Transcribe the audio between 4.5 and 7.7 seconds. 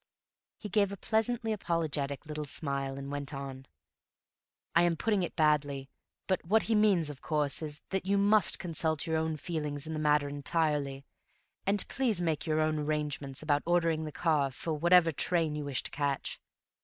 "I am putting it badly, but what he means, of course,